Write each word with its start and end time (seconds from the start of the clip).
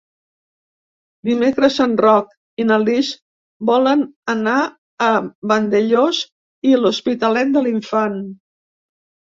Dimecres 1.29 1.75
en 1.85 1.93
Roc 2.05 2.31
i 2.63 2.65
na 2.69 2.79
Lis 2.85 3.11
volen 3.71 4.03
anar 4.35 4.57
a 5.11 5.13
Vandellòs 5.55 6.25
i 6.73 6.75
l'Hospitalet 6.83 7.57
de 7.59 7.67
l'Infant. 7.71 8.21